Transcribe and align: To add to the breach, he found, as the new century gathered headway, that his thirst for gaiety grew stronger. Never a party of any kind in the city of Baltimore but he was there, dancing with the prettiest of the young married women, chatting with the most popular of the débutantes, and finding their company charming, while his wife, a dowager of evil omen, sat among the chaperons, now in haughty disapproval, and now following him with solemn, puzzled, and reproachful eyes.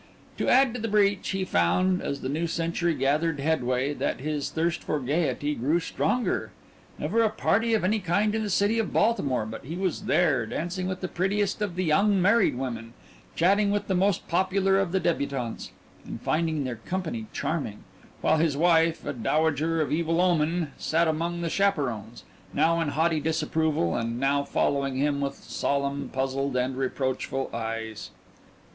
To 0.39 0.47
add 0.49 0.73
to 0.73 0.79
the 0.79 0.87
breach, 0.87 1.29
he 1.29 1.45
found, 1.45 2.01
as 2.01 2.21
the 2.21 2.27
new 2.27 2.47
century 2.47 2.95
gathered 2.95 3.39
headway, 3.39 3.93
that 3.93 4.19
his 4.19 4.49
thirst 4.49 4.83
for 4.83 4.99
gaiety 4.99 5.53
grew 5.53 5.79
stronger. 5.79 6.51
Never 6.97 7.21
a 7.21 7.29
party 7.29 7.75
of 7.75 7.83
any 7.83 7.99
kind 7.99 8.33
in 8.33 8.41
the 8.41 8.49
city 8.49 8.79
of 8.79 8.91
Baltimore 8.91 9.45
but 9.45 9.63
he 9.63 9.75
was 9.75 10.05
there, 10.05 10.47
dancing 10.47 10.87
with 10.87 11.01
the 11.01 11.07
prettiest 11.07 11.61
of 11.61 11.75
the 11.75 11.83
young 11.83 12.19
married 12.19 12.57
women, 12.57 12.95
chatting 13.35 13.69
with 13.69 13.85
the 13.85 13.93
most 13.93 14.27
popular 14.27 14.79
of 14.79 14.91
the 14.91 14.99
débutantes, 14.99 15.69
and 16.03 16.19
finding 16.23 16.63
their 16.63 16.77
company 16.77 17.27
charming, 17.31 17.83
while 18.21 18.37
his 18.37 18.57
wife, 18.57 19.05
a 19.05 19.13
dowager 19.13 19.81
of 19.81 19.91
evil 19.91 20.19
omen, 20.19 20.71
sat 20.79 21.07
among 21.07 21.41
the 21.41 21.47
chaperons, 21.47 22.23
now 22.55 22.79
in 22.79 22.87
haughty 22.87 23.19
disapproval, 23.19 23.95
and 23.95 24.19
now 24.19 24.41
following 24.43 24.95
him 24.95 25.21
with 25.21 25.35
solemn, 25.35 26.09
puzzled, 26.09 26.57
and 26.57 26.75
reproachful 26.75 27.51
eyes. 27.53 28.09